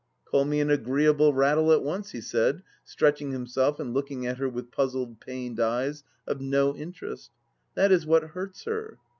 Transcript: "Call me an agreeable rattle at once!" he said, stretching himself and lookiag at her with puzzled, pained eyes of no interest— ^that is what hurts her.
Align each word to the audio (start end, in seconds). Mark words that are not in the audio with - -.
"Call 0.25 0.45
me 0.45 0.59
an 0.61 0.71
agreeable 0.71 1.31
rattle 1.31 1.71
at 1.71 1.83
once!" 1.83 2.09
he 2.09 2.21
said, 2.21 2.63
stretching 2.83 3.33
himself 3.33 3.79
and 3.79 3.93
lookiag 3.93 4.25
at 4.25 4.39
her 4.39 4.49
with 4.49 4.71
puzzled, 4.71 5.19
pained 5.19 5.59
eyes 5.59 6.03
of 6.25 6.41
no 6.41 6.75
interest— 6.75 7.29
^that 7.77 7.91
is 7.91 8.03
what 8.07 8.23
hurts 8.23 8.63
her. 8.63 8.97